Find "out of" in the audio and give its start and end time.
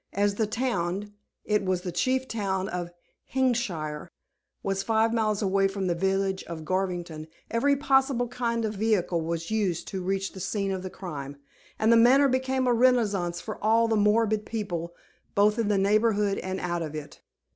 16.59-16.95